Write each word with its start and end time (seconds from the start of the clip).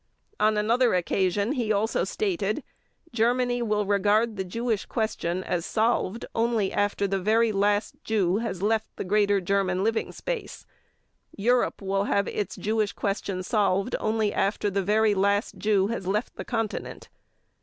On 0.39 0.57
another 0.57 0.95
occasion 0.95 1.51
he 1.51 1.71
also 1.71 2.03
stated: 2.05 2.63
"Germany 3.13 3.61
will 3.61 3.85
regard 3.85 4.35
the 4.35 4.43
Jewish 4.43 4.87
question 4.87 5.43
as 5.43 5.63
solved 5.63 6.25
only 6.33 6.73
after 6.73 7.05
the 7.07 7.19
very 7.21 7.51
last 7.51 8.03
Jew 8.03 8.37
has 8.37 8.63
left 8.63 8.87
the 8.95 9.03
greater 9.03 9.39
German 9.39 9.83
living 9.83 10.11
space... 10.11 10.65
Europe 11.37 11.83
will 11.83 12.05
have 12.05 12.27
its 12.27 12.55
Jewish 12.55 12.93
question 12.93 13.43
solved 13.43 13.95
only 13.99 14.33
after 14.33 14.71
the 14.71 14.81
very 14.81 15.13
last 15.13 15.59
Jew 15.59 15.85
has 15.89 16.07
left 16.07 16.35
the 16.35 16.45
Continent." 16.45 17.07